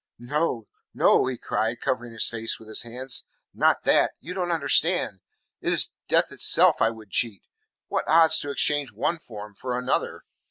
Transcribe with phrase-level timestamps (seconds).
[0.17, 3.23] "No, no," he cried, covering his face with his hands.
[3.53, 4.13] "Not that!
[4.19, 5.19] You don't understand.
[5.61, 7.43] It is death itself I would cheat.
[7.87, 10.23] What odds to exchange one form for another?